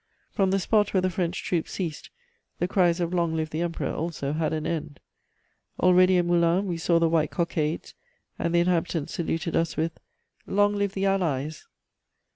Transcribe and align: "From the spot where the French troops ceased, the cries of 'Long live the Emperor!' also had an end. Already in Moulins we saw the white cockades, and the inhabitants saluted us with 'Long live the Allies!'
"From 0.31 0.49
the 0.49 0.57
spot 0.57 0.91
where 0.95 1.01
the 1.01 1.11
French 1.11 1.43
troops 1.43 1.73
ceased, 1.73 2.09
the 2.57 2.67
cries 2.67 2.99
of 2.99 3.13
'Long 3.13 3.35
live 3.35 3.51
the 3.51 3.61
Emperor!' 3.61 3.93
also 3.93 4.33
had 4.33 4.51
an 4.51 4.65
end. 4.65 4.99
Already 5.79 6.17
in 6.17 6.25
Moulins 6.25 6.65
we 6.65 6.77
saw 6.79 6.97
the 6.97 7.07
white 7.07 7.29
cockades, 7.29 7.93
and 8.39 8.55
the 8.55 8.61
inhabitants 8.61 9.13
saluted 9.13 9.55
us 9.55 9.77
with 9.77 9.99
'Long 10.47 10.73
live 10.75 10.93
the 10.95 11.05
Allies!' 11.05 11.67